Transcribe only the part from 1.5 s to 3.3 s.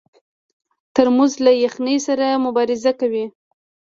یخنۍ سره مبارزه کوي.